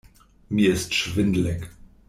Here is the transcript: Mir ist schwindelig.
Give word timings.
Mir 0.49 0.71
ist 0.73 0.95
schwindelig. 0.95 1.69